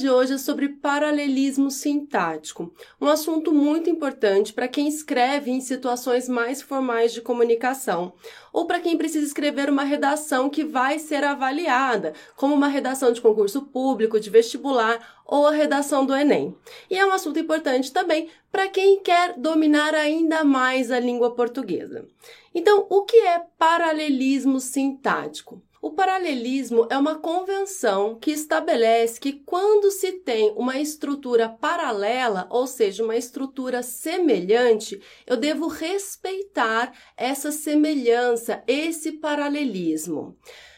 De 0.00 0.08
hoje 0.08 0.32
é 0.32 0.38
sobre 0.38 0.70
paralelismo 0.70 1.70
sintático, 1.70 2.72
um 2.98 3.06
assunto 3.06 3.52
muito 3.52 3.90
importante 3.90 4.50
para 4.50 4.66
quem 4.66 4.88
escreve 4.88 5.50
em 5.50 5.60
situações 5.60 6.26
mais 6.26 6.62
formais 6.62 7.12
de 7.12 7.20
comunicação, 7.20 8.14
ou 8.50 8.66
para 8.66 8.80
quem 8.80 8.96
precisa 8.96 9.26
escrever 9.26 9.68
uma 9.68 9.84
redação 9.84 10.48
que 10.48 10.64
vai 10.64 10.98
ser 10.98 11.22
avaliada, 11.22 12.14
como 12.34 12.54
uma 12.54 12.66
redação 12.66 13.12
de 13.12 13.20
concurso 13.20 13.62
público, 13.66 14.18
de 14.18 14.30
vestibular 14.30 15.20
ou 15.26 15.46
a 15.46 15.52
redação 15.52 16.06
do 16.06 16.16
Enem. 16.16 16.56
E 16.88 16.98
é 16.98 17.04
um 17.04 17.12
assunto 17.12 17.38
importante 17.38 17.92
também 17.92 18.30
para 18.50 18.68
quem 18.68 19.00
quer 19.00 19.34
dominar 19.36 19.94
ainda 19.94 20.42
mais 20.42 20.90
a 20.90 20.98
língua 20.98 21.34
portuguesa. 21.34 22.08
Então, 22.54 22.86
o 22.88 23.02
que 23.02 23.18
é 23.18 23.38
paralelismo 23.58 24.58
sintático? 24.60 25.62
O 25.82 25.92
paralelismo 25.92 26.86
é 26.90 26.98
uma 26.98 27.18
convenção 27.18 28.14
que 28.18 28.30
estabelece 28.30 29.18
que 29.18 29.32
quando 29.32 29.90
se 29.90 30.12
tem 30.12 30.52
uma 30.54 30.78
estrutura 30.78 31.48
paralela, 31.48 32.46
ou 32.50 32.66
seja, 32.66 33.02
uma 33.02 33.16
estrutura 33.16 33.82
semelhante, 33.82 35.00
eu 35.26 35.38
devo 35.38 35.68
respeitar 35.68 36.92
essa 37.16 37.50
semelhança, 37.50 38.62
esse 38.66 39.12
paralelismo. 39.12 40.36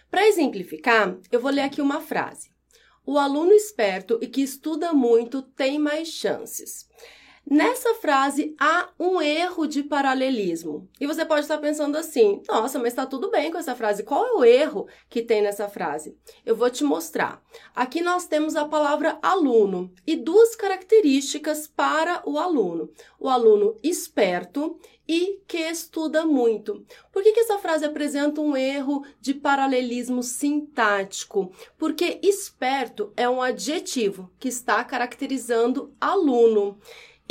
Para 0.08 0.28
exemplificar, 0.28 1.18
eu 1.32 1.40
vou 1.40 1.50
ler 1.50 1.62
aqui 1.62 1.82
uma 1.82 2.00
frase. 2.00 2.52
O 3.04 3.18
aluno 3.18 3.50
esperto 3.50 4.20
e 4.22 4.28
que 4.28 4.40
estuda 4.40 4.92
muito 4.92 5.42
tem 5.42 5.80
mais 5.80 6.06
chances. 6.06 6.86
Nessa 7.48 7.94
frase 7.94 8.54
há 8.58 8.88
um 8.98 9.20
erro 9.20 9.66
de 9.66 9.82
paralelismo. 9.82 10.88
E 11.00 11.06
você 11.06 11.24
pode 11.24 11.42
estar 11.42 11.58
pensando 11.58 11.96
assim: 11.98 12.40
nossa, 12.48 12.78
mas 12.78 12.88
está 12.88 13.04
tudo 13.04 13.30
bem 13.30 13.50
com 13.50 13.58
essa 13.58 13.74
frase. 13.74 14.04
Qual 14.04 14.24
é 14.24 14.32
o 14.32 14.44
erro 14.44 14.86
que 15.10 15.22
tem 15.22 15.42
nessa 15.42 15.68
frase? 15.68 16.16
Eu 16.46 16.56
vou 16.56 16.70
te 16.70 16.84
mostrar. 16.84 17.42
Aqui 17.74 18.00
nós 18.00 18.26
temos 18.26 18.54
a 18.56 18.64
palavra 18.64 19.18
aluno 19.20 19.92
e 20.06 20.16
duas 20.16 20.54
características 20.54 21.66
para 21.66 22.22
o 22.24 22.38
aluno: 22.38 22.90
o 23.18 23.28
aluno 23.28 23.76
esperto 23.82 24.78
e 25.06 25.42
que 25.46 25.58
estuda 25.58 26.24
muito. 26.24 26.86
Por 27.12 27.22
que, 27.22 27.32
que 27.32 27.40
essa 27.40 27.58
frase 27.58 27.84
apresenta 27.84 28.40
um 28.40 28.56
erro 28.56 29.04
de 29.20 29.34
paralelismo 29.34 30.22
sintático? 30.22 31.52
Porque 31.76 32.20
esperto 32.22 33.12
é 33.16 33.28
um 33.28 33.42
adjetivo 33.42 34.30
que 34.38 34.48
está 34.48 34.82
caracterizando 34.84 35.94
aluno. 36.00 36.78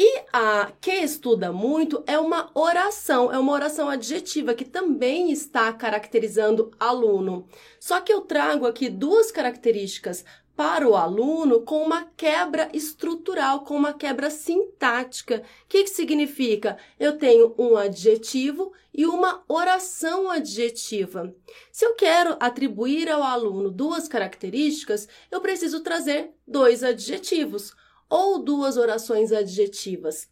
E 0.04 0.24
a 0.34 0.72
que 0.82 0.94
estuda 0.94 1.52
muito 1.52 2.04
é 2.08 2.18
uma 2.18 2.50
oração, 2.56 3.32
é 3.32 3.38
uma 3.38 3.54
oração 3.54 3.88
adjetiva 3.88 4.56
que 4.56 4.66
também 4.66 5.32
está 5.32 5.72
caracterizando 5.72 6.72
aluno. 6.80 7.48
Só 7.80 8.02
que 8.02 8.12
eu 8.12 8.22
trago 8.22 8.66
aqui 8.66 8.90
duas 8.90 9.32
características 9.32 10.26
para 10.56 10.90
o 10.90 10.96
aluno 10.96 11.62
com 11.62 11.84
uma 11.84 12.04
quebra 12.18 12.68
estrutural, 12.74 13.64
com 13.64 13.76
uma 13.76 13.94
quebra 13.94 14.32
sintática. 14.32 15.44
O 15.66 15.68
que, 15.70 15.84
que 15.84 15.90
significa? 15.92 16.80
Eu 17.00 17.20
tenho 17.20 17.54
um 17.56 17.78
adjetivo 17.78 18.74
e 18.92 19.06
uma 19.06 19.44
oração 19.48 20.32
adjetiva. 20.32 21.32
Se 21.72 21.86
eu 21.86 21.94
quero 21.94 22.38
atribuir 22.40 23.08
ao 23.08 23.22
aluno 23.22 23.70
duas 23.70 24.08
características, 24.08 25.08
eu 25.30 25.40
preciso 25.42 25.82
trazer 25.82 26.34
dois 26.48 26.84
adjetivos 26.84 27.76
ou 28.12 28.40
duas 28.40 28.76
orações 28.76 29.32
adjetivas, 29.32 30.30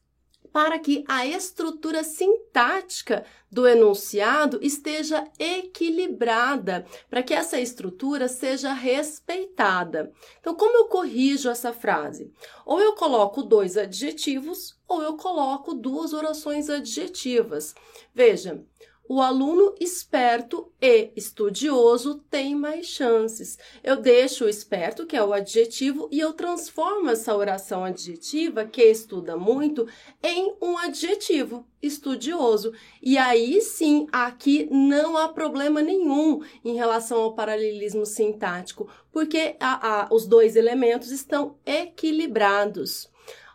para 0.51 0.77
que 0.77 1.05
a 1.07 1.25
estrutura 1.25 2.03
sintática 2.03 3.23
do 3.49 3.65
enunciado 3.65 4.59
esteja 4.61 5.23
equilibrada, 5.39 6.85
para 7.09 7.23
que 7.23 7.33
essa 7.33 7.57
estrutura 7.57 8.27
seja 8.27 8.73
respeitada. 8.73 10.11
Então, 10.41 10.55
como 10.55 10.75
eu 10.75 10.85
corrijo 10.85 11.49
essa 11.49 11.71
frase? 11.71 12.33
Ou 12.65 12.81
eu 12.81 12.93
coloco 12.95 13.43
dois 13.43 13.77
adjetivos, 13.77 14.77
ou 14.85 15.01
eu 15.01 15.15
coloco 15.15 15.73
duas 15.73 16.11
orações 16.11 16.69
adjetivas. 16.69 17.73
Veja, 18.13 18.61
o 19.09 19.21
aluno 19.21 19.73
esperto 19.79 20.71
e 20.79 21.11
estudioso 21.15 22.23
tem 22.29 22.53
mais 22.53 22.85
chances. 22.85 23.57
Eu 23.83 23.95
deixo 23.95 24.45
o 24.45 24.49
esperto, 24.49 25.07
que 25.07 25.17
é 25.17 25.23
o 25.23 25.33
adjetivo, 25.33 26.07
e 26.11 26.19
eu 26.19 26.31
transformo 26.31 27.09
essa 27.09 27.35
oração 27.35 27.83
adjetiva, 27.83 28.65
que 28.65 28.83
estuda 28.83 29.35
muito, 29.35 29.87
em 30.21 30.55
um 30.61 30.77
adjetivo, 30.77 31.65
estudioso. 31.81 32.71
E 33.01 33.17
aí 33.17 33.59
sim, 33.61 34.07
aqui 34.11 34.69
não 34.71 35.17
há 35.17 35.27
problema 35.27 35.81
nenhum 35.81 36.41
em 36.63 36.75
relação 36.75 37.19
ao 37.19 37.33
paralelismo 37.33 38.05
sintático, 38.05 38.87
porque 39.11 39.55
a, 39.59 40.03
a, 40.03 40.13
os 40.13 40.27
dois 40.27 40.55
elementos 40.55 41.09
estão 41.09 41.57
equilibrados. 41.65 43.09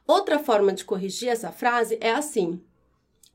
Outra 0.05 0.37
forma 0.41 0.73
de 0.73 0.85
corrigir 0.85 1.29
essa 1.29 1.53
frase 1.53 1.97
é 2.01 2.11
assim 2.11 2.61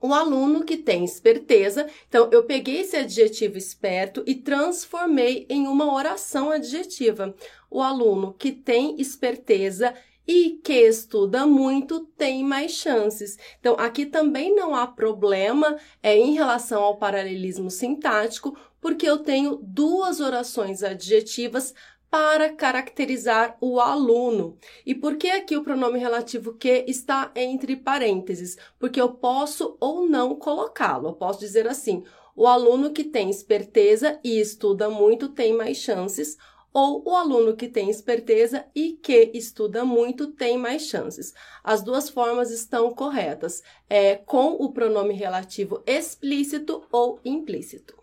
um 0.02 0.14
aluno 0.14 0.64
que 0.64 0.78
tem 0.78 1.04
esperteza. 1.04 1.88
Então, 2.08 2.30
eu 2.32 2.44
peguei 2.44 2.82
esse 2.82 2.96
adjetivo 2.96 3.58
esperto 3.58 4.24
e 4.26 4.36
transformei 4.36 5.46
em 5.50 5.68
uma 5.68 5.94
oração 5.94 6.52
adjetiva. 6.52 7.36
O 7.70 7.82
aluno 7.82 8.34
que 8.34 8.52
tem 8.52 9.00
esperteza 9.00 9.94
e 10.28 10.60
que 10.64 10.74
estuda 10.74 11.48
muito 11.48 12.02
tem 12.16 12.44
mais 12.44 12.74
chances. 12.74 13.38
Então, 13.60 13.76
aqui 13.80 14.06
também 14.06 14.56
não 14.56 14.76
há 14.76 14.86
problema 14.86 15.76
é, 16.04 16.16
em 16.16 16.34
relação 16.34 16.84
ao 16.84 16.98
paralelismo 16.98 17.72
sintático, 17.72 18.56
porque 18.80 19.10
eu 19.10 19.18
tenho 19.18 19.60
duas 19.62 20.20
orações 20.20 20.84
adjetivas 20.84 21.74
para 22.09 22.50
caracterizar 22.53 23.58
o 23.62 23.80
aluno. 23.80 24.58
E 24.86 24.96
por 24.96 25.16
que 25.18 25.30
aqui 25.30 25.56
o 25.56 25.64
pronome 25.64 26.00
relativo 26.00 26.53
que 26.53 26.86
está 26.88 27.31
entre 27.36 27.75
parênteses? 27.75 28.58
Porque 28.80 29.00
eu 29.00 29.09
posso 29.09 29.78
ou 29.80 30.08
não 30.08 30.36
colocá-lo. 30.36 31.09
Eu 31.09 31.14
posso 31.14 31.40
dizer 31.40 31.68
assim: 31.68 32.03
o 32.36 32.48
aluno 32.48 32.92
que 32.92 33.03
tem 33.03 33.30
esperteza 33.30 34.19
e 34.24 34.40
estuda 34.40 34.90
muito 34.90 35.30
tem 35.30 35.53
mais 35.53 35.78
chances, 35.78 36.38
ou 36.74 37.03
o 37.06 37.16
aluno 37.16 37.56
que 37.56 37.68
tem 37.68 37.90
esperteza 37.90 38.66
e 38.75 38.94
que 38.94 39.31
estuda 39.34 39.84
muito 39.84 40.28
tem 40.28 40.58
mais 40.58 40.84
chances. 40.84 41.34
As 41.64 41.81
duas 41.81 42.09
formas 42.09 42.52
estão 42.52 42.94
corretas, 42.94 43.62
é 43.90 44.16
com 44.16 44.53
o 44.53 44.72
pronome 44.72 45.14
relativo 45.14 45.84
explícito 45.86 46.84
ou 46.92 47.19
implícito. 47.25 47.99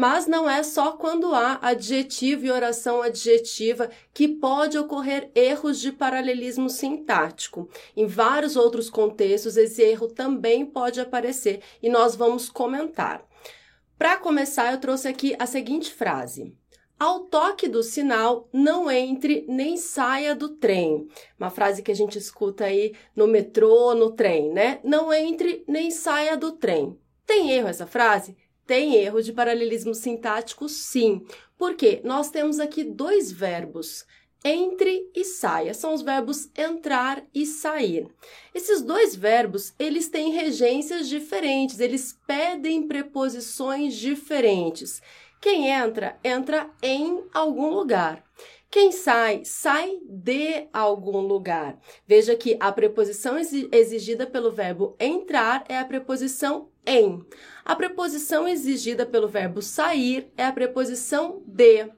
Mas 0.00 0.26
não 0.26 0.48
é 0.48 0.62
só 0.62 0.92
quando 0.92 1.34
há 1.34 1.58
adjetivo 1.60 2.46
e 2.46 2.50
oração 2.50 3.02
adjetiva 3.02 3.90
que 4.14 4.26
pode 4.26 4.78
ocorrer 4.78 5.30
erros 5.34 5.78
de 5.78 5.92
paralelismo 5.92 6.70
sintático. 6.70 7.68
Em 7.94 8.06
vários 8.06 8.56
outros 8.56 8.88
contextos, 8.88 9.58
esse 9.58 9.82
erro 9.82 10.08
também 10.08 10.64
pode 10.64 11.02
aparecer 11.02 11.60
e 11.82 11.90
nós 11.90 12.16
vamos 12.16 12.48
comentar. 12.48 13.22
Para 13.98 14.16
começar, 14.16 14.72
eu 14.72 14.80
trouxe 14.80 15.06
aqui 15.06 15.36
a 15.38 15.44
seguinte 15.44 15.92
frase: 15.92 16.56
ao 16.98 17.24
toque 17.24 17.68
do 17.68 17.82
sinal, 17.82 18.48
não 18.50 18.90
entre 18.90 19.44
nem 19.50 19.76
saia 19.76 20.34
do 20.34 20.48
trem. 20.48 21.08
Uma 21.38 21.50
frase 21.50 21.82
que 21.82 21.92
a 21.92 21.94
gente 21.94 22.16
escuta 22.16 22.64
aí 22.64 22.94
no 23.14 23.26
metrô, 23.26 23.94
no 23.94 24.12
trem, 24.12 24.50
né? 24.50 24.80
Não 24.82 25.12
entre 25.12 25.62
nem 25.68 25.90
saia 25.90 26.38
do 26.38 26.52
trem. 26.52 26.98
Tem 27.26 27.50
erro 27.50 27.68
essa 27.68 27.86
frase? 27.86 28.34
Tem 28.70 28.94
erro 28.94 29.20
de 29.20 29.32
paralelismo 29.32 29.92
sintático, 29.92 30.68
sim, 30.68 31.26
porque 31.58 32.00
nós 32.04 32.30
temos 32.30 32.60
aqui 32.60 32.84
dois 32.84 33.32
verbos, 33.32 34.06
entre 34.44 35.10
e 35.12 35.24
saia, 35.24 35.74
são 35.74 35.92
os 35.92 36.02
verbos 36.02 36.48
entrar 36.56 37.20
e 37.34 37.44
sair. 37.46 38.06
Esses 38.54 38.80
dois 38.80 39.16
verbos, 39.16 39.74
eles 39.76 40.08
têm 40.08 40.30
regências 40.30 41.08
diferentes, 41.08 41.80
eles 41.80 42.16
pedem 42.28 42.86
preposições 42.86 43.96
diferentes. 43.96 45.02
Quem 45.40 45.66
entra, 45.68 46.16
entra 46.22 46.70
em 46.80 47.24
algum 47.34 47.70
lugar. 47.70 48.24
Quem 48.70 48.92
sai, 48.92 49.44
sai 49.44 49.98
de 50.04 50.68
algum 50.72 51.18
lugar. 51.18 51.76
Veja 52.06 52.36
que 52.36 52.56
a 52.60 52.70
preposição 52.70 53.36
exigida 53.36 54.28
pelo 54.28 54.52
verbo 54.52 54.94
entrar 55.00 55.64
é 55.68 55.76
a 55.76 55.84
preposição 55.84 56.69
em. 56.86 57.24
A 57.64 57.76
preposição 57.76 58.48
exigida 58.48 59.06
pelo 59.06 59.28
verbo 59.28 59.62
sair 59.62 60.32
é 60.36 60.44
a 60.44 60.52
preposição 60.52 61.42
de. 61.46 61.88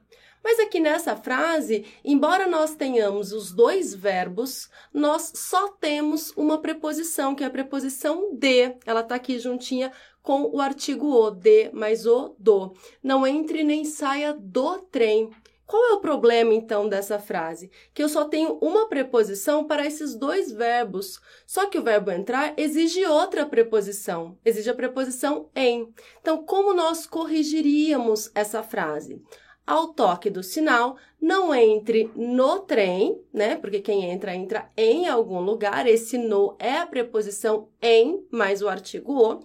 Mas 0.44 0.58
aqui 0.58 0.80
nessa 0.80 1.14
frase, 1.14 1.86
embora 2.04 2.48
nós 2.48 2.74
tenhamos 2.74 3.32
os 3.32 3.52
dois 3.52 3.94
verbos, 3.94 4.68
nós 4.92 5.32
só 5.36 5.68
temos 5.68 6.32
uma 6.36 6.58
preposição, 6.58 7.34
que 7.34 7.44
é 7.44 7.46
a 7.46 7.50
preposição 7.50 8.34
de. 8.34 8.74
Ela 8.84 9.00
está 9.00 9.14
aqui 9.14 9.38
juntinha 9.38 9.92
com 10.20 10.42
o 10.52 10.60
artigo 10.60 11.06
o, 11.06 11.30
de 11.30 11.70
mais 11.72 12.06
o, 12.06 12.34
do. 12.38 12.74
Não 13.02 13.26
entre 13.26 13.62
nem 13.62 13.84
saia 13.84 14.32
do 14.32 14.78
trem. 14.78 15.30
Qual 15.66 15.82
é 15.90 15.92
o 15.94 16.00
problema 16.00 16.52
então 16.52 16.88
dessa 16.88 17.18
frase? 17.18 17.70
Que 17.94 18.02
eu 18.02 18.08
só 18.08 18.24
tenho 18.24 18.58
uma 18.60 18.88
preposição 18.88 19.64
para 19.64 19.86
esses 19.86 20.14
dois 20.14 20.50
verbos. 20.52 21.20
Só 21.46 21.66
que 21.66 21.78
o 21.78 21.82
verbo 21.82 22.10
entrar 22.10 22.52
exige 22.56 23.06
outra 23.06 23.46
preposição, 23.46 24.38
exige 24.44 24.68
a 24.68 24.74
preposição 24.74 25.48
em. 25.54 25.92
Então, 26.20 26.44
como 26.44 26.74
nós 26.74 27.06
corrigiríamos 27.06 28.30
essa 28.34 28.62
frase? 28.62 29.22
Ao 29.64 29.94
toque 29.94 30.28
do 30.28 30.42
sinal, 30.42 30.96
não 31.20 31.54
entre 31.54 32.10
no 32.16 32.58
trem, 32.58 33.22
né? 33.32 33.54
Porque 33.54 33.80
quem 33.80 34.10
entra, 34.10 34.34
entra 34.34 34.68
em 34.76 35.08
algum 35.08 35.40
lugar. 35.40 35.86
Esse 35.86 36.18
no 36.18 36.56
é 36.58 36.78
a 36.78 36.86
preposição 36.86 37.68
em 37.80 38.26
mais 38.30 38.60
o 38.60 38.68
artigo 38.68 39.12
o. 39.12 39.40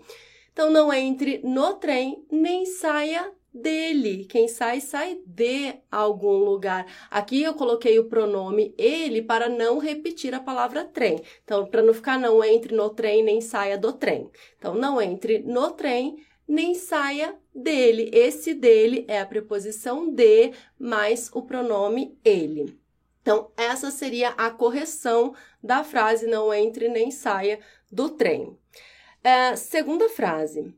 Então, 0.51 0.71
não 0.71 0.91
entre 0.91 1.39
no 1.43 1.75
trem, 1.75 2.25
nem 2.31 2.65
saia 2.65 3.31
dele. 3.61 4.25
Quem 4.25 4.47
sai, 4.47 4.81
sai 4.81 5.19
de 5.25 5.75
algum 5.91 6.37
lugar. 6.37 6.85
Aqui 7.09 7.43
eu 7.43 7.53
coloquei 7.53 7.99
o 7.99 8.05
pronome 8.05 8.73
ele 8.77 9.21
para 9.21 9.49
não 9.49 9.77
repetir 9.77 10.33
a 10.33 10.39
palavra 10.39 10.83
trem. 10.83 11.21
Então, 11.43 11.65
para 11.65 11.81
não 11.81 11.93
ficar 11.93 12.19
não 12.19 12.43
entre 12.43 12.75
no 12.75 12.89
trem 12.89 13.23
nem 13.23 13.41
saia 13.41 13.77
do 13.77 13.93
trem. 13.93 14.29
Então, 14.57 14.73
não 14.73 15.01
entre 15.01 15.39
no 15.39 15.71
trem 15.71 16.17
nem 16.47 16.73
saia 16.73 17.35
dele. 17.53 18.09
Esse 18.13 18.53
dele 18.53 19.05
é 19.07 19.19
a 19.19 19.25
preposição 19.25 20.09
de 20.09 20.51
mais 20.79 21.29
o 21.33 21.41
pronome 21.41 22.17
ele. 22.23 22.79
Então, 23.21 23.51
essa 23.57 23.91
seria 23.91 24.29
a 24.29 24.49
correção 24.49 25.35
da 25.61 25.83
frase 25.83 26.25
não 26.27 26.53
entre 26.53 26.87
nem 26.87 27.11
saia 27.11 27.59
do 27.91 28.09
trem. 28.09 28.57
É, 29.21 29.55
segunda 29.57 30.07
frase. 30.07 30.73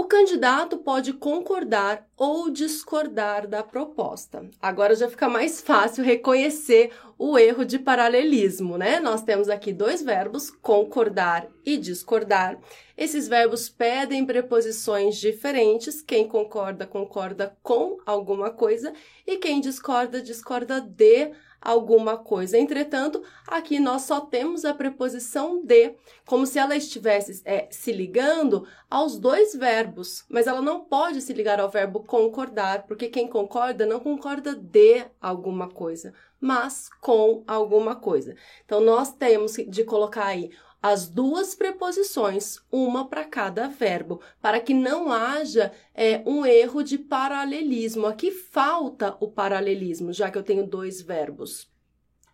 O 0.00 0.04
candidato 0.04 0.78
pode 0.78 1.12
concordar 1.12 2.06
ou 2.16 2.48
discordar 2.48 3.46
da 3.46 3.62
proposta. 3.62 4.48
Agora 4.58 4.94
já 4.94 5.10
fica 5.10 5.28
mais 5.28 5.60
fácil 5.60 6.02
reconhecer 6.02 6.90
o 7.18 7.38
erro 7.38 7.66
de 7.66 7.78
paralelismo, 7.78 8.78
né? 8.78 8.98
Nós 8.98 9.22
temos 9.22 9.50
aqui 9.50 9.74
dois 9.74 10.02
verbos, 10.02 10.48
concordar 10.48 11.48
e 11.66 11.76
discordar. 11.76 12.58
Esses 13.00 13.26
verbos 13.26 13.70
pedem 13.70 14.26
preposições 14.26 15.16
diferentes. 15.16 16.02
Quem 16.02 16.28
concorda, 16.28 16.86
concorda 16.86 17.56
com 17.62 17.96
alguma 18.04 18.50
coisa, 18.50 18.92
e 19.26 19.38
quem 19.38 19.58
discorda, 19.58 20.20
discorda 20.20 20.82
de 20.82 21.32
alguma 21.62 22.18
coisa. 22.18 22.58
Entretanto, 22.58 23.22
aqui 23.46 23.80
nós 23.80 24.02
só 24.02 24.20
temos 24.20 24.66
a 24.66 24.74
preposição 24.74 25.64
de, 25.64 25.94
como 26.26 26.44
se 26.44 26.58
ela 26.58 26.76
estivesse 26.76 27.40
é, 27.46 27.68
se 27.70 27.90
ligando 27.90 28.66
aos 28.90 29.18
dois 29.18 29.54
verbos, 29.54 30.26
mas 30.28 30.46
ela 30.46 30.60
não 30.60 30.84
pode 30.84 31.22
se 31.22 31.32
ligar 31.32 31.58
ao 31.58 31.70
verbo 31.70 32.00
concordar, 32.00 32.86
porque 32.86 33.08
quem 33.08 33.26
concorda 33.26 33.86
não 33.86 34.00
concorda 34.00 34.54
de 34.54 35.06
alguma 35.18 35.70
coisa, 35.70 36.12
mas 36.38 36.90
com 37.00 37.44
alguma 37.46 37.96
coisa. 37.96 38.36
Então, 38.62 38.82
nós 38.82 39.10
temos 39.10 39.54
de 39.54 39.84
colocar 39.84 40.26
aí 40.26 40.50
as 40.82 41.08
duas 41.08 41.54
preposições, 41.54 42.58
uma 42.72 43.06
para 43.06 43.24
cada 43.24 43.68
verbo, 43.68 44.20
para 44.40 44.60
que 44.60 44.72
não 44.72 45.12
haja 45.12 45.72
é, 45.94 46.22
um 46.24 46.46
erro 46.46 46.82
de 46.82 46.96
paralelismo. 46.96 48.06
Aqui 48.06 48.30
falta 48.30 49.16
o 49.20 49.28
paralelismo, 49.28 50.12
já 50.12 50.30
que 50.30 50.38
eu 50.38 50.42
tenho 50.42 50.66
dois 50.66 51.02
verbos. 51.02 51.70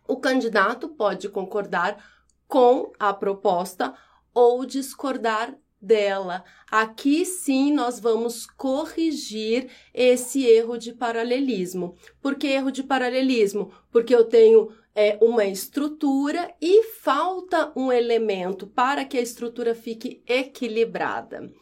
O 0.07 0.17
candidato 0.17 0.87
pode 0.87 1.27
concordar 1.27 2.01
com 2.47 2.93
a 2.97 3.13
proposta 3.13 3.93
ou 4.33 4.65
discordar 4.65 5.53
dela. 5.81 6.43
Aqui 6.71 7.25
sim 7.25 7.73
nós 7.73 7.99
vamos 7.99 8.45
corrigir 8.45 9.69
esse 9.93 10.45
erro 10.45 10.77
de 10.77 10.93
paralelismo. 10.93 11.95
Por 12.21 12.35
que 12.35 12.47
erro 12.47 12.71
de 12.71 12.83
paralelismo? 12.83 13.71
Porque 13.91 14.15
eu 14.15 14.23
tenho 14.23 14.69
é, 14.97 15.15
uma 15.21 15.45
estrutura 15.45 16.51
e 16.59 16.85
falta 16.85 17.71
um 17.75 17.91
elemento 17.91 18.65
para 18.65 19.05
que 19.05 19.15
a 19.15 19.21
estrutura 19.21 19.75
fique 19.75 20.23
equilibrada. 20.25 21.53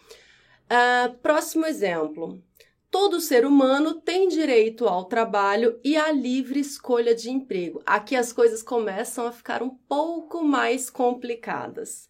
Uh, 0.71 1.13
próximo 1.21 1.65
exemplo. 1.65 2.41
Todo 2.89 3.19
ser 3.19 3.45
humano 3.45 3.95
tem 3.95 4.29
direito 4.29 4.87
ao 4.87 5.03
trabalho 5.03 5.77
e 5.83 5.97
à 5.97 6.13
livre 6.13 6.61
escolha 6.61 7.13
de 7.13 7.29
emprego. 7.29 7.83
Aqui 7.85 8.15
as 8.15 8.31
coisas 8.31 8.63
começam 8.63 9.27
a 9.27 9.33
ficar 9.33 9.61
um 9.61 9.69
pouco 9.69 10.41
mais 10.41 10.89
complicadas. 10.89 12.07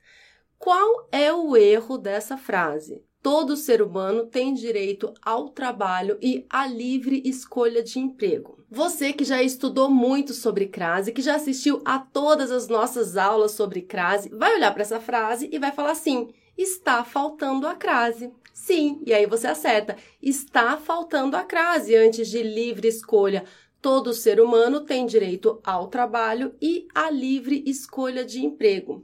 Qual 0.60 1.10
é 1.12 1.33
o 1.33 1.57
erro 1.57 1.98
dessa 1.98 2.38
frase? 2.38 3.04
Todo 3.25 3.57
ser 3.57 3.81
humano 3.81 4.27
tem 4.27 4.54
direito 4.54 5.12
ao 5.19 5.50
trabalho 5.50 6.16
e 6.22 6.45
à 6.48 6.68
livre 6.68 7.24
escolha 7.25 7.81
de 7.81 7.98
emprego. 7.98 8.63
Você 8.69 9.13
que 9.13 9.24
já 9.24 9.42
estudou 9.42 9.89
muito 9.89 10.31
sobre 10.31 10.68
crase, 10.68 11.12
que 11.12 11.24
já 11.24 11.33
assistiu 11.33 11.81
a 11.83 11.98
todas 11.98 12.51
as 12.51 12.68
nossas 12.68 13.18
aulas 13.18 13.54
sobre 13.54 13.81
crase, 13.81 14.30
vai 14.30 14.54
olhar 14.54 14.72
para 14.72 14.83
essa 14.83 15.00
frase 15.00 15.50
e 15.51 15.57
vai 15.57 15.72
falar 15.72 15.94
assim: 15.94 16.30
está 16.56 17.04
faltando 17.04 17.68
a 17.68 17.74
crase. 17.74 18.31
Sim, 18.54 19.01
e 19.04 19.12
aí 19.12 19.25
você 19.25 19.48
acerta. 19.48 19.98
Está 20.22 20.77
faltando 20.77 21.36
a 21.36 21.42
crase 21.42 21.95
antes 21.95 22.27
de 22.27 22.44
livre 22.44 22.88
escolha. 22.88 23.44
Todo 23.81 24.13
ser 24.13 24.39
humano 24.39 24.81
tem 24.81 25.04
direito 25.04 25.60
ao 25.63 25.88
trabalho 25.88 26.54
e 26.62 26.88
à 26.94 27.10
livre 27.10 27.63
escolha 27.66 28.24
de 28.24 28.45
emprego. 28.45 29.04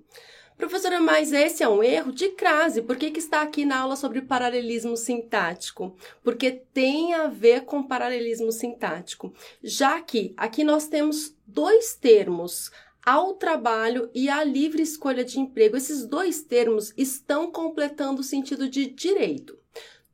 Professora, 0.62 1.02
mas 1.02 1.34
esse 1.34 1.64
é 1.64 1.68
um 1.68 1.82
erro 1.82 2.12
de 2.12 2.30
crase. 2.30 2.84
Por 2.84 2.96
que, 2.96 3.10
que 3.10 3.18
está 3.18 3.42
aqui 3.42 3.66
na 3.66 3.80
aula 3.80 3.96
sobre 3.96 4.22
paralelismo 4.22 4.96
sintático? 4.96 5.96
Porque 6.24 6.52
tem 6.52 7.16
a 7.16 7.26
ver 7.26 7.66
com 7.66 7.82
paralelismo 7.82 8.52
sintático. 8.52 9.34
Já 9.64 10.00
que 10.00 10.36
aqui 10.38 10.64
nós 10.64 10.88
temos 10.88 11.36
dois 11.48 11.96
termos, 11.96 12.70
ao 13.04 13.34
trabalho 13.34 14.12
e 14.14 14.30
à 14.30 14.44
livre 14.44 14.84
escolha 14.84 15.26
de 15.26 15.40
emprego. 15.40 15.76
Esses 15.76 16.06
dois 16.06 16.44
termos 16.44 16.94
estão 16.96 17.52
completando 17.52 18.22
o 18.22 18.24
sentido 18.24 18.70
de 18.70 18.86
direito. 18.86 19.58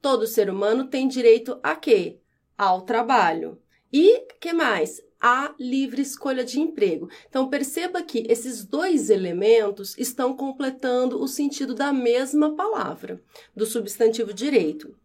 Todo 0.02 0.26
ser 0.26 0.50
humano 0.50 0.88
tem 0.88 1.10
direito 1.10 1.60
a 1.62 1.76
quê? 1.76 2.20
Ao 2.58 2.84
trabalho. 2.84 3.62
E 3.92 4.22
que 4.40 4.54
mais? 4.54 5.02
A 5.20 5.54
livre 5.60 6.02
escolha 6.02 6.44
de 6.44 6.60
emprego. 6.60 7.10
Então, 7.28 7.50
perceba 7.50 8.02
que 8.02 8.26
esses 8.30 8.64
dois 8.64 9.10
elementos 9.10 9.98
estão 9.98 10.36
completando 10.36 11.22
o 11.22 11.28
sentido 11.28 11.74
da 11.74 11.92
mesma 11.92 12.56
palavra, 12.56 13.22
do 13.56 13.66
substantivo 13.66 14.34
direito. 14.34 14.96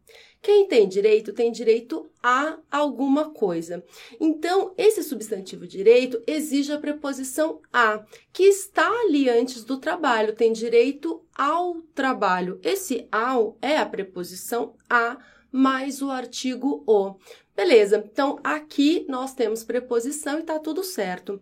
Quem 0.42 0.66
tem 0.66 0.88
direito 0.88 1.32
tem 1.32 1.52
direito 1.52 2.10
a 2.20 2.58
alguma 2.68 3.30
coisa. 3.30 3.84
Então, 4.20 4.74
esse 4.76 5.04
substantivo 5.04 5.68
direito 5.68 6.20
exige 6.26 6.72
a 6.72 6.80
preposição 6.80 7.60
a, 7.72 8.04
que 8.32 8.42
está 8.42 8.90
ali 9.02 9.30
antes 9.30 9.62
do 9.62 9.78
trabalho, 9.78 10.34
tem 10.34 10.52
direito 10.52 11.24
ao 11.32 11.80
trabalho. 11.94 12.58
Esse 12.60 13.06
ao 13.12 13.56
é 13.62 13.78
a 13.78 13.86
preposição 13.86 14.74
a 14.90 15.16
mais 15.52 16.02
o 16.02 16.10
artigo 16.10 16.82
o. 16.88 17.14
Beleza, 17.54 18.02
então 18.10 18.40
aqui 18.42 19.06
nós 19.08 19.34
temos 19.34 19.62
preposição 19.62 20.40
e 20.40 20.42
tá 20.42 20.58
tudo 20.58 20.82
certo. 20.82 21.40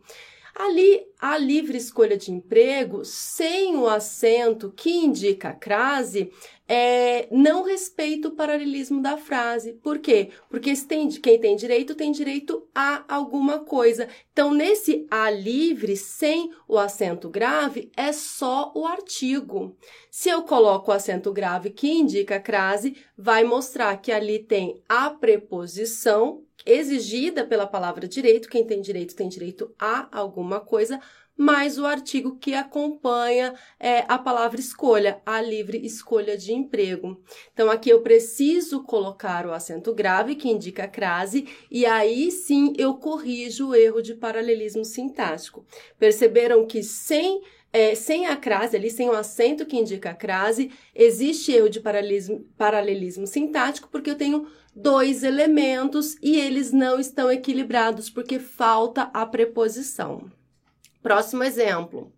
Ali, 0.55 1.07
a 1.19 1.39
livre 1.39 1.79
escolha 1.79 2.19
de 2.19 2.33
emprego, 2.33 3.03
sem 3.05 3.77
o 3.77 3.87
acento 3.89 4.71
que 4.77 4.91
indica 4.91 5.51
a 5.51 5.55
crase, 5.55 6.31
é, 6.73 7.27
não 7.33 7.65
respeita 7.65 8.29
o 8.29 8.37
paralelismo 8.37 9.03
da 9.03 9.17
frase. 9.17 9.73
Por 9.73 9.99
quê? 9.99 10.31
Porque 10.49 10.73
tem, 10.77 11.09
quem 11.09 11.37
tem 11.37 11.57
direito 11.57 11.97
tem 11.97 12.13
direito 12.13 12.65
a 12.73 13.03
alguma 13.09 13.59
coisa. 13.59 14.09
Então, 14.33 14.55
nesse 14.55 15.05
a 15.11 15.29
livre, 15.29 15.97
sem 15.97 16.53
o 16.69 16.79
acento 16.79 17.29
grave, 17.29 17.91
é 17.97 18.13
só 18.13 18.71
o 18.73 18.87
artigo. 18.87 19.77
Se 20.13 20.29
eu 20.29 20.45
coloco 20.45 20.93
o 20.93 20.95
acento 20.95 21.33
grave 21.33 21.71
que 21.71 21.91
indica 21.91 22.37
a 22.37 22.41
crase, 22.41 22.97
vai 23.19 23.43
mostrar 23.43 23.97
que 23.97 24.13
ali 24.13 24.39
tem 24.39 24.81
a 24.89 25.11
preposição 25.11 26.45
exigida 26.65 27.45
pela 27.45 27.67
palavra 27.67 28.07
direito. 28.07 28.49
Quem 28.49 28.65
tem 28.65 28.81
direito 28.81 29.17
tem 29.17 29.29
direito 29.29 29.75
a 29.77 30.07
alguma 30.17 30.61
coisa 30.61 31.01
mais 31.41 31.79
o 31.79 31.87
artigo 31.87 32.37
que 32.37 32.53
acompanha 32.53 33.55
é, 33.79 34.05
a 34.07 34.19
palavra 34.19 34.61
escolha, 34.61 35.23
a 35.25 35.41
livre 35.41 35.79
escolha 35.83 36.37
de 36.37 36.53
emprego. 36.53 37.19
Então, 37.55 37.71
aqui 37.71 37.89
eu 37.89 38.03
preciso 38.03 38.83
colocar 38.83 39.47
o 39.47 39.53
acento 39.53 39.95
grave, 39.95 40.35
que 40.35 40.51
indica 40.51 40.85
a 40.85 40.89
crase, 40.89 41.49
e 41.71 41.87
aí 41.87 42.31
sim 42.31 42.75
eu 42.77 42.93
corrijo 42.93 43.69
o 43.69 43.75
erro 43.75 44.03
de 44.03 44.15
paralelismo 44.15 44.85
sintático. 44.85 45.65
Perceberam 45.99 46.67
que 46.67 46.83
sem 46.83 47.41
é, 47.73 47.95
sem 47.95 48.27
a 48.27 48.37
crase 48.37 48.77
ali, 48.77 48.91
sem 48.91 49.09
o 49.09 49.13
acento 49.13 49.65
que 49.65 49.79
indica 49.79 50.11
a 50.11 50.15
crase, 50.15 50.71
existe 50.95 51.53
erro 51.53 51.71
de 51.71 51.81
paralelismo, 51.81 52.45
paralelismo 52.59 53.27
sintático 53.27 53.89
porque 53.91 54.11
eu 54.11 54.17
tenho 54.17 54.47
dois 54.75 55.23
elementos 55.23 56.19
e 56.21 56.39
eles 56.39 56.71
não 56.71 57.01
estão 57.01 57.31
equilibrados 57.31 58.11
porque 58.11 58.39
falta 58.39 59.05
a 59.15 59.25
preposição. 59.25 60.31
Próximo 61.03 61.43
exemplo. 61.43 62.13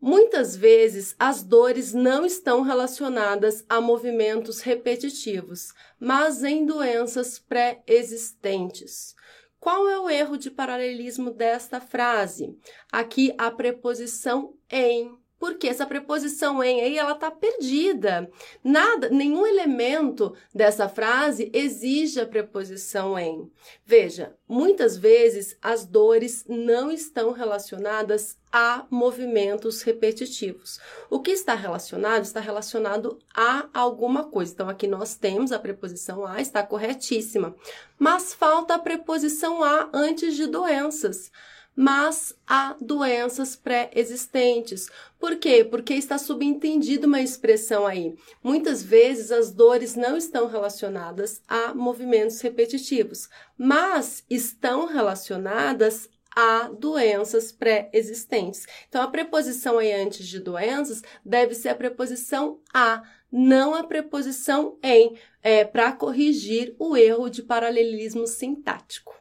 Muitas 0.00 0.56
vezes 0.56 1.14
as 1.18 1.42
dores 1.42 1.92
não 1.92 2.24
estão 2.24 2.62
relacionadas 2.62 3.62
a 3.68 3.82
movimentos 3.82 4.62
repetitivos, 4.62 5.74
mas 5.98 6.42
em 6.42 6.64
doenças 6.64 7.38
pré-existentes. 7.38 9.14
Qual 9.58 9.86
é 9.86 10.00
o 10.00 10.08
erro 10.08 10.38
de 10.38 10.50
paralelismo 10.50 11.30
desta 11.30 11.82
frase? 11.82 12.58
Aqui 12.90 13.34
a 13.36 13.50
preposição 13.50 14.54
em 14.70 15.19
porque 15.40 15.66
essa 15.66 15.86
preposição 15.86 16.62
em 16.62 16.82
aí 16.82 16.98
ela 16.98 17.12
está 17.12 17.30
perdida. 17.30 18.30
Nada, 18.62 19.08
nenhum 19.08 19.46
elemento 19.46 20.34
dessa 20.54 20.86
frase 20.86 21.50
exige 21.54 22.20
a 22.20 22.26
preposição 22.26 23.18
em. 23.18 23.50
Veja, 23.86 24.36
muitas 24.46 24.98
vezes 24.98 25.56
as 25.62 25.86
dores 25.86 26.44
não 26.46 26.92
estão 26.92 27.32
relacionadas 27.32 28.38
a 28.52 28.84
movimentos 28.90 29.80
repetitivos. 29.80 30.78
O 31.08 31.20
que 31.20 31.30
está 31.30 31.54
relacionado 31.54 32.24
está 32.24 32.40
relacionado 32.40 33.18
a 33.34 33.66
alguma 33.72 34.24
coisa. 34.24 34.52
Então 34.52 34.68
aqui 34.68 34.86
nós 34.86 35.16
temos 35.16 35.52
a 35.52 35.58
preposição 35.58 36.26
a 36.26 36.42
está 36.42 36.62
corretíssima, 36.62 37.56
mas 37.98 38.34
falta 38.34 38.74
a 38.74 38.78
preposição 38.78 39.64
a 39.64 39.88
antes 39.94 40.36
de 40.36 40.46
doenças 40.46 41.32
mas 41.74 42.34
há 42.46 42.76
doenças 42.80 43.56
pré-existentes. 43.56 44.88
Por 45.18 45.36
quê? 45.36 45.64
Porque 45.64 45.94
está 45.94 46.18
subentendido 46.18 47.06
uma 47.06 47.20
expressão 47.20 47.86
aí. 47.86 48.14
Muitas 48.42 48.82
vezes 48.82 49.30
as 49.30 49.50
dores 49.50 49.94
não 49.94 50.16
estão 50.16 50.46
relacionadas 50.46 51.42
a 51.48 51.74
movimentos 51.74 52.40
repetitivos, 52.40 53.28
mas 53.56 54.24
estão 54.28 54.86
relacionadas 54.86 56.08
a 56.34 56.68
doenças 56.68 57.50
pré-existentes. 57.50 58.66
Então, 58.88 59.02
a 59.02 59.08
preposição 59.08 59.78
aí 59.78 59.92
antes 59.92 60.26
de 60.26 60.38
doenças 60.38 61.02
deve 61.24 61.54
ser 61.54 61.70
a 61.70 61.74
preposição 61.74 62.60
a, 62.72 63.02
não 63.32 63.74
a 63.74 63.82
preposição 63.84 64.78
em, 64.82 65.16
é, 65.42 65.64
para 65.64 65.92
corrigir 65.92 66.74
o 66.78 66.96
erro 66.96 67.28
de 67.28 67.42
paralelismo 67.42 68.26
sintático. 68.26 69.19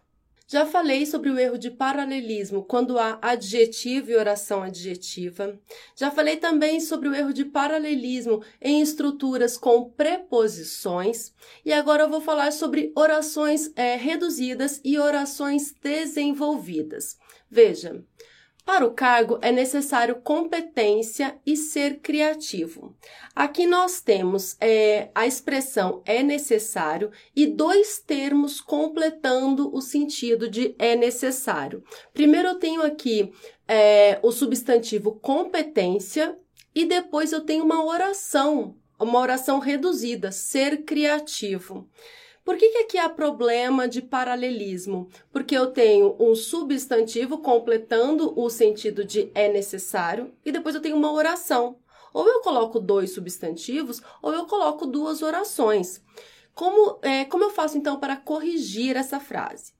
Já 0.52 0.66
falei 0.66 1.06
sobre 1.06 1.30
o 1.30 1.38
erro 1.38 1.60
de 1.60 1.70
paralelismo 1.70 2.64
quando 2.64 2.98
há 2.98 3.20
adjetivo 3.22 4.10
e 4.10 4.16
oração 4.16 4.64
adjetiva. 4.64 5.60
Já 5.96 6.10
falei 6.10 6.38
também 6.38 6.80
sobre 6.80 7.08
o 7.08 7.14
erro 7.14 7.32
de 7.32 7.46
paralelismo 7.46 8.44
em 8.60 8.82
estruturas 8.82 9.56
com 9.56 9.92
preposições. 9.92 11.32
E 11.64 11.72
agora 11.72 12.06
eu 12.06 12.10
vou 12.10 12.20
falar 12.20 12.52
sobre 12.52 12.92
orações 12.96 13.72
é, 13.76 13.96
reduzidas 13.96 14.82
e 14.84 14.98
orações 14.98 15.72
desenvolvidas. 15.84 17.16
Veja, 17.48 18.04
para 18.66 18.86
o 18.86 18.94
cargo 18.94 19.40
é 19.42 19.52
necessário 19.52 20.22
competência 20.22 21.40
e 21.46 21.56
ser 21.56 22.00
criativo. 22.02 22.96
Aqui 23.36 23.66
nós 23.66 24.00
temos 24.02 24.56
é, 24.62 25.10
a 25.16 25.26
expressão 25.26 26.04
é 26.06 26.22
necessário 26.22 27.12
e 27.36 27.48
dois 27.48 28.00
termos 28.00 28.62
completando 28.62 29.74
o 29.74 29.82
sentido 29.82 30.50
de 30.50 30.76
é 30.78 30.96
necessário. 30.96 31.84
Primeiro 32.14 32.50
eu 32.50 32.60
tenho 32.60 32.82
aqui 32.82 33.32
é, 33.68 34.20
o 34.22 34.32
substantivo 34.32 35.20
competência 35.20 36.38
e 36.74 36.86
depois 36.86 37.32
eu 37.32 37.42
tenho 37.42 37.64
uma 37.64 37.84
oração, 37.84 38.76
uma 39.00 39.20
oração 39.20 39.60
reduzida, 39.60 40.32
ser 40.32 40.84
criativo. 40.84 41.90
Por 42.50 42.58
que, 42.58 42.68
que 42.70 42.78
aqui 42.80 42.98
há 42.98 43.08
problema 43.08 43.88
de 43.88 44.02
paralelismo? 44.02 45.08
Porque 45.32 45.56
eu 45.56 45.68
tenho 45.68 46.16
um 46.20 46.34
substantivo 46.34 47.38
completando 47.38 48.34
o 48.36 48.50
sentido 48.50 49.06
de 49.06 49.30
é 49.36 49.48
necessário 49.48 50.34
e 50.44 50.52
depois 50.52 50.74
eu 50.74 50.82
tenho 50.82 50.98
uma 50.98 51.12
oração. 51.12 51.78
Ou 52.12 52.28
eu 52.28 52.42
coloco 52.42 52.80
dois 52.80 53.14
substantivos 53.14 54.02
ou 54.20 54.34
eu 54.34 54.48
coloco 54.48 54.88
duas 54.88 55.22
orações. 55.22 56.02
Como, 56.56 56.98
é, 57.04 57.24
como 57.24 57.44
eu 57.44 57.52
faço 57.52 57.78
então 57.78 58.00
para 58.00 58.18
corrigir 58.18 58.98
essa 58.98 59.20
frase? 59.20 59.72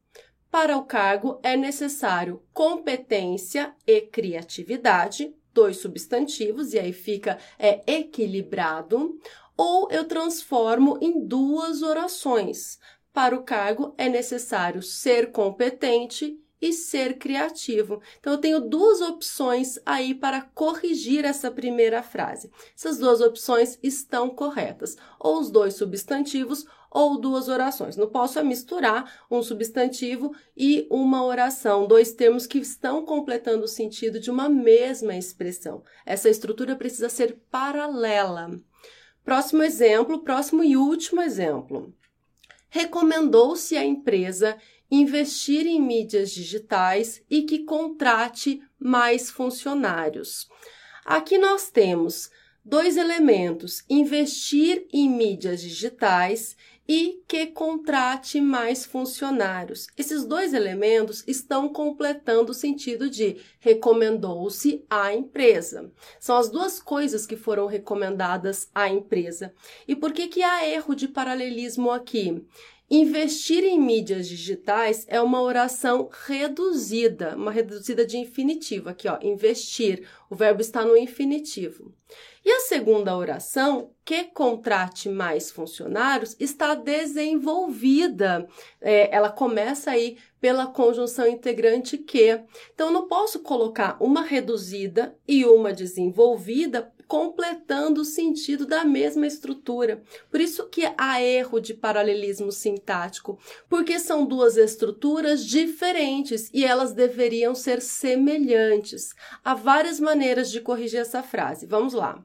Para 0.52 0.78
o 0.78 0.86
cargo 0.86 1.40
é 1.42 1.58
necessário 1.58 2.44
competência 2.54 3.74
e 3.88 4.00
criatividade, 4.00 5.36
dois 5.52 5.78
substantivos, 5.78 6.74
e 6.74 6.80
aí 6.80 6.94
fica 6.94 7.40
é, 7.58 7.82
equilibrado 7.88 9.20
ou 9.60 9.90
eu 9.92 10.06
transformo 10.06 10.98
em 11.02 11.20
duas 11.28 11.82
orações. 11.82 12.80
Para 13.12 13.36
o 13.36 13.44
cargo 13.44 13.94
é 13.98 14.08
necessário 14.08 14.82
ser 14.82 15.34
competente 15.34 16.40
e 16.62 16.72
ser 16.72 17.18
criativo. 17.18 18.02
Então, 18.22 18.32
eu 18.32 18.40
tenho 18.40 18.62
duas 18.62 19.02
opções 19.02 19.78
aí 19.86 20.16
para 20.16 20.42
corrigir 20.42 21.26
essa 21.26 21.52
primeira 21.52 22.02
frase. 22.02 22.50
Essas 22.74 22.98
duas 22.98 23.20
opções 23.20 23.78
estão 23.84 24.30
corretas, 24.30 24.96
ou 25.20 25.42
os 25.42 25.52
dois 25.52 25.74
substantivos 25.74 26.66
ou 26.90 27.20
duas 27.20 27.50
orações. 27.50 27.98
Não 27.98 28.08
posso 28.08 28.42
misturar 28.46 29.26
um 29.30 29.44
substantivo 29.44 30.34
e 30.56 30.88
uma 30.90 31.26
oração, 31.26 31.86
dois 31.86 32.14
termos 32.14 32.48
que 32.48 32.60
estão 32.60 33.06
completando 33.06 33.66
o 33.66 33.68
sentido 33.68 34.22
de 34.22 34.32
uma 34.32 34.48
mesma 34.48 35.18
expressão. 35.18 35.84
Essa 36.06 36.30
estrutura 36.30 36.78
precisa 36.78 37.10
ser 37.10 37.42
paralela. 37.52 38.58
Próximo 39.30 39.62
exemplo, 39.62 40.24
próximo 40.24 40.64
e 40.64 40.76
último 40.76 41.22
exemplo. 41.22 41.94
Recomendou-se 42.68 43.78
à 43.78 43.86
empresa 43.86 44.58
investir 44.90 45.68
em 45.68 45.80
mídias 45.80 46.32
digitais 46.32 47.24
e 47.30 47.44
que 47.44 47.60
contrate 47.60 48.60
mais 48.80 49.30
funcionários. 49.30 50.48
Aqui 51.06 51.38
nós 51.38 51.70
temos 51.70 52.32
dois 52.66 52.98
elementos: 52.98 53.84
investir 53.88 54.88
em 54.92 55.08
mídias 55.08 55.62
digitais 55.62 56.58
e 56.90 57.22
que 57.28 57.46
contrate 57.46 58.42
mais 58.42 58.84
funcionários. 58.84 59.86
Esses 59.96 60.26
dois 60.26 60.56
elementos 60.56 61.24
estão 61.28 61.70
completando 61.70 62.52
o 62.52 62.56
sentido 62.56 63.08
de 63.08 63.38
recomendou-se 63.60 64.84
à 64.90 65.14
empresa. 65.14 65.92
São 66.20 66.36
as 66.36 66.50
duas 66.50 66.82
coisas 66.82 67.28
que 67.28 67.36
foram 67.36 67.68
recomendadas 67.68 68.72
à 68.74 68.90
empresa. 68.90 69.54
E 69.88 69.96
por 69.96 70.12
que 70.12 70.28
que 70.28 70.42
há 70.42 70.68
erro 70.68 70.96
de 70.96 71.08
paralelismo 71.08 71.92
aqui? 71.92 72.44
Investir 72.92 73.64
em 73.64 73.80
mídias 73.80 74.28
digitais 74.28 75.06
é 75.08 75.22
uma 75.22 75.40
oração 75.42 76.10
reduzida, 76.26 77.36
uma 77.36 77.52
reduzida 77.52 78.04
de 78.04 78.18
infinitivo. 78.18 78.90
Aqui, 78.90 79.08
ó, 79.08 79.20
investir. 79.22 80.08
O 80.28 80.36
verbo 80.36 80.60
está 80.60 80.84
no 80.84 80.98
infinitivo. 80.98 81.94
E 82.44 82.52
a 82.52 82.62
segunda 82.62 83.16
oração, 83.16 83.92
que 84.04 84.24
contrate 84.24 85.08
mais 85.08 85.52
funcionários, 85.52 86.36
está 86.40 86.74
desenvolvida. 86.74 88.48
É, 88.82 89.16
ela 89.16 89.30
começa 89.30 89.92
aí 89.92 90.18
pela 90.42 90.66
conjunção 90.66 91.28
integrante 91.28 91.96
que. 91.96 92.42
Então, 92.74 92.88
eu 92.88 92.94
não 92.94 93.08
posso 93.08 93.42
colocar 93.42 93.98
uma 94.00 94.24
reduzida 94.24 95.16
e 95.28 95.46
uma 95.46 95.72
desenvolvida 95.72 96.92
completando 97.10 98.02
o 98.02 98.06
sentido 98.06 98.68
da 98.68 98.86
mesma 98.86 99.26
estrutura. 99.26 100.04
Por 100.30 100.40
isso 100.40 100.70
que 100.70 100.84
há 100.96 101.20
erro 101.20 101.60
de 101.60 101.74
paralelismo 101.74 102.52
sintático, 102.52 103.40
porque 103.68 104.00
são 104.00 104.28
duas 104.28 104.58
estruturas 104.58 105.44
diferentes 105.44 106.52
e 106.54 106.64
elas 106.64 106.94
deveriam 106.94 107.56
ser 107.56 107.82
semelhantes. 107.82 109.16
Há 109.44 109.56
várias 109.56 110.00
maneiras 110.00 110.52
de 110.52 110.62
corrigir 110.62 111.00
essa 111.00 111.24
frase. 111.24 111.66
Vamos 111.66 111.94
lá 111.94 112.24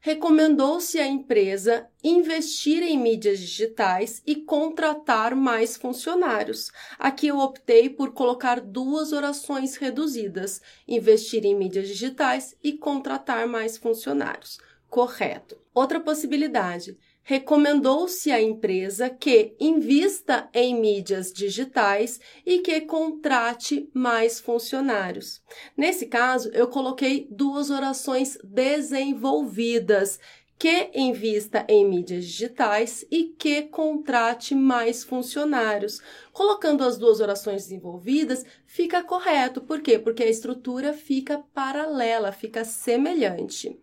recomendou-se 0.00 0.98
à 0.98 1.06
empresa 1.06 1.86
investir 2.02 2.82
em 2.82 2.98
mídias 2.98 3.38
digitais 3.38 4.22
e 4.26 4.34
contratar 4.34 5.36
mais 5.36 5.76
funcionários. 5.76 6.72
Aqui 6.98 7.28
eu 7.28 7.38
optei 7.38 7.90
por 7.90 8.12
colocar 8.12 8.60
duas 8.60 9.12
orações 9.12 9.76
reduzidas: 9.76 10.60
investir 10.88 11.44
em 11.44 11.54
mídias 11.54 11.86
digitais 11.86 12.56
e 12.64 12.72
contratar 12.72 13.46
mais 13.46 13.76
funcionários. 13.76 14.58
Correto. 14.88 15.56
Outra 15.72 16.00
possibilidade 16.00 16.98
recomendou-se 17.22 18.30
à 18.30 18.40
empresa 18.40 19.08
que 19.08 19.54
invista 19.60 20.48
em 20.52 20.74
mídias 20.74 21.32
digitais 21.32 22.20
e 22.44 22.58
que 22.58 22.80
contrate 22.82 23.88
mais 23.94 24.40
funcionários. 24.40 25.42
Nesse 25.76 26.06
caso, 26.06 26.50
eu 26.52 26.68
coloquei 26.68 27.26
duas 27.30 27.70
orações 27.70 28.38
desenvolvidas 28.42 30.18
que 30.60 30.90
invista 30.94 31.64
em 31.70 31.88
mídias 31.88 32.26
digitais 32.26 33.02
e 33.10 33.34
que 33.38 33.62
contrate 33.62 34.54
mais 34.54 35.02
funcionários. 35.02 36.02
Colocando 36.34 36.84
as 36.84 36.98
duas 36.98 37.18
orações 37.18 37.62
desenvolvidas, 37.62 38.44
fica 38.66 39.02
correto. 39.02 39.62
Por 39.62 39.80
quê? 39.80 39.98
Porque 39.98 40.22
a 40.22 40.28
estrutura 40.28 40.92
fica 40.92 41.42
paralela, 41.54 42.30
fica 42.30 42.62
semelhante. 42.62 43.74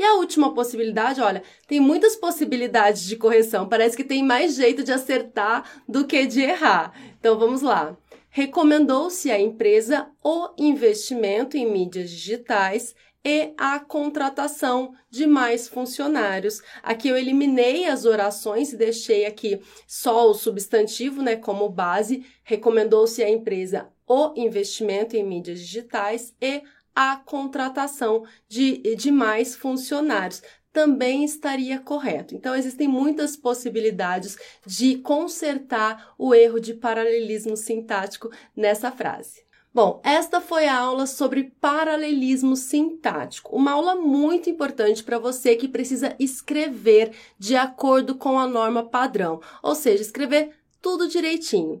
E 0.00 0.02
a 0.02 0.14
última 0.14 0.54
possibilidade, 0.54 1.20
olha, 1.20 1.42
tem 1.68 1.78
muitas 1.78 2.16
possibilidades 2.16 3.02
de 3.02 3.16
correção, 3.16 3.68
parece 3.68 3.94
que 3.94 4.02
tem 4.02 4.24
mais 4.24 4.54
jeito 4.54 4.82
de 4.82 4.90
acertar 4.90 5.82
do 5.86 6.06
que 6.06 6.24
de 6.24 6.40
errar. 6.40 6.94
Então 7.18 7.38
vamos 7.38 7.60
lá. 7.60 7.94
Recomendou-se 8.30 9.30
à 9.30 9.38
empresa 9.38 10.08
o 10.24 10.54
investimento 10.56 11.54
em 11.54 11.70
mídias 11.70 12.08
digitais 12.08 12.94
e 13.22 13.52
a 13.58 13.78
contratação 13.78 14.94
de 15.10 15.26
mais 15.26 15.68
funcionários. 15.68 16.62
Aqui 16.82 17.08
eu 17.08 17.18
eliminei 17.18 17.84
as 17.84 18.06
orações 18.06 18.72
e 18.72 18.78
deixei 18.78 19.26
aqui 19.26 19.60
só 19.86 20.30
o 20.30 20.32
substantivo, 20.32 21.20
né, 21.20 21.36
como 21.36 21.68
base. 21.68 22.24
Recomendou-se 22.42 23.22
à 23.22 23.28
empresa 23.28 23.86
o 24.08 24.32
investimento 24.34 25.14
em 25.14 25.22
mídias 25.22 25.60
digitais 25.60 26.34
e 26.40 26.62
a 26.94 27.16
contratação 27.16 28.24
de, 28.48 28.96
de 28.96 29.10
mais 29.10 29.54
funcionários 29.54 30.42
também 30.72 31.24
estaria 31.24 31.78
correto. 31.80 32.34
Então, 32.34 32.54
existem 32.54 32.86
muitas 32.86 33.36
possibilidades 33.36 34.36
de 34.64 34.96
consertar 34.98 36.14
o 36.16 36.34
erro 36.34 36.60
de 36.60 36.74
paralelismo 36.74 37.56
sintático 37.56 38.30
nessa 38.56 38.90
frase. 38.92 39.42
Bom, 39.72 40.00
esta 40.02 40.40
foi 40.40 40.66
a 40.66 40.76
aula 40.76 41.06
sobre 41.06 41.52
paralelismo 41.60 42.56
sintático, 42.56 43.54
uma 43.54 43.70
aula 43.70 43.94
muito 43.94 44.50
importante 44.50 45.04
para 45.04 45.16
você 45.16 45.54
que 45.54 45.68
precisa 45.68 46.16
escrever 46.18 47.12
de 47.38 47.54
acordo 47.54 48.16
com 48.16 48.36
a 48.36 48.48
norma 48.48 48.82
padrão, 48.84 49.40
ou 49.62 49.76
seja, 49.76 50.02
escrever 50.02 50.50
tudo 50.82 51.06
direitinho. 51.06 51.80